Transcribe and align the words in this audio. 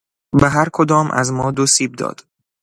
به 0.39 0.49
هر 0.49 0.69
کدام 0.73 1.11
از 1.11 1.31
ما 1.31 1.51
دو 1.51 1.65
سیب 1.65 1.91
داد. 1.95 2.25